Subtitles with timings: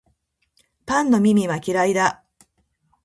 [0.87, 2.23] パンの耳は嫌いだ